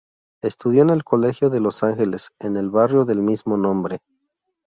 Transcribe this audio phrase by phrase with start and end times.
[0.41, 3.99] Estudió en el Colegio de Los Ángeles, en el barrio del mismo nombre.